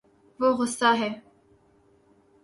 وہ 0.39 0.49
گصاہ 0.59 0.95
ہے 0.99 1.09